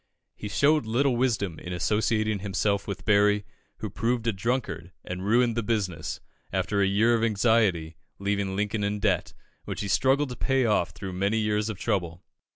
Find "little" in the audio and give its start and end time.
0.87-1.15